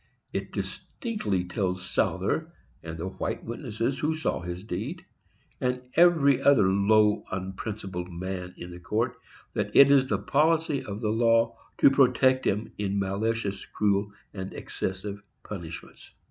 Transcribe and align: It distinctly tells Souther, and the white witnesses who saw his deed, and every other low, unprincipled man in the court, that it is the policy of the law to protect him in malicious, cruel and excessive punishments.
It 0.33 0.51
distinctly 0.51 1.43
tells 1.43 1.87
Souther, 1.87 2.51
and 2.81 2.97
the 2.97 3.07
white 3.07 3.43
witnesses 3.43 3.99
who 3.99 4.15
saw 4.15 4.39
his 4.41 4.63
deed, 4.63 5.05
and 5.59 5.83
every 5.95 6.41
other 6.41 6.67
low, 6.67 7.23
unprincipled 7.31 8.11
man 8.11 8.55
in 8.57 8.71
the 8.71 8.79
court, 8.79 9.15
that 9.53 9.75
it 9.75 9.91
is 9.91 10.07
the 10.07 10.17
policy 10.17 10.83
of 10.83 11.01
the 11.01 11.11
law 11.11 11.55
to 11.77 11.91
protect 11.91 12.47
him 12.47 12.73
in 12.79 12.97
malicious, 12.97 13.63
cruel 13.63 14.11
and 14.33 14.55
excessive 14.55 15.21
punishments. 15.43 16.09